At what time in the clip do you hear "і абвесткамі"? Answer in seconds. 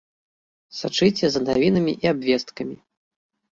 2.07-2.75